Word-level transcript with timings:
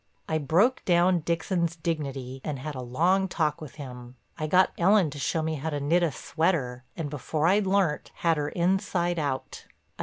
I 0.27 0.39
broke 0.39 0.83
down 0.83 1.19
Dixon's 1.19 1.75
dignity 1.75 2.41
and 2.43 2.57
had 2.57 2.73
a 2.73 2.81
long 2.81 3.27
talk 3.27 3.61
with 3.61 3.75
him; 3.75 4.15
I 4.35 4.47
got 4.47 4.71
Ellen 4.79 5.11
to 5.11 5.19
show 5.19 5.43
me 5.43 5.53
how 5.53 5.69
to 5.69 5.79
knit 5.79 6.01
a 6.01 6.11
sweater 6.11 6.83
and 6.97 7.07
before 7.07 7.45
I'd 7.45 7.67
learnt 7.67 8.09
had 8.15 8.37
her 8.37 8.49
inside 8.49 9.19
out. 9.19 9.67